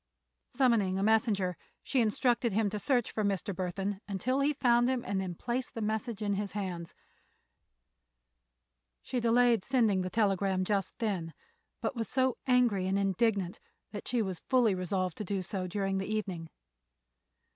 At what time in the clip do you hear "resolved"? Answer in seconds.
14.73-15.17